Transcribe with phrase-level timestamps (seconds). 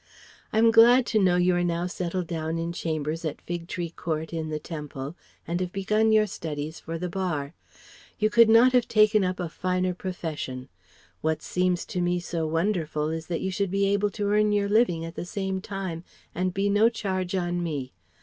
[0.51, 3.91] I am glad to know you are now settled down in chambers at Fig Tree
[3.91, 5.15] Court in the Temple
[5.47, 7.53] and have begun your studies for the Bar.
[8.17, 10.69] You could not have taken up a finer profession.
[11.21, 14.67] What seems to me so wonderful is that you should be able to earn your
[14.69, 17.93] living at the same time and be no charge on me.